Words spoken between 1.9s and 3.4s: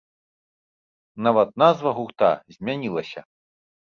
гурта змянілася!